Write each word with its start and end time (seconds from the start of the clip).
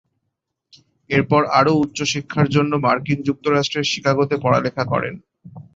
এরপর 1.09 1.41
আরও 1.59 1.73
উচ্চ 1.83 1.99
শিক্ষার 2.13 2.47
জন্য 2.55 2.71
মার্কিন 2.85 3.19
যুক্তরাষ্ট্রের 3.27 3.89
শিকাগোতে 3.91 4.35
পড়ালেখা 4.43 4.83
করেন। 4.91 5.13